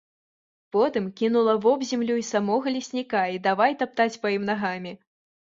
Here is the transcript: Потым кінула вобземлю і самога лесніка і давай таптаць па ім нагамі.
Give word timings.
Потым 0.75 1.03
кінула 1.19 1.53
вобземлю 1.65 2.15
і 2.21 2.25
самога 2.31 2.67
лесніка 2.79 3.21
і 3.37 3.39
давай 3.47 3.79
таптаць 3.83 4.13
па 4.25 4.37
ім 4.39 4.43
нагамі. 4.53 4.97